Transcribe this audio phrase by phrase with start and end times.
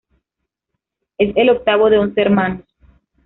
[1.19, 2.63] Es el octavo de once hermanos.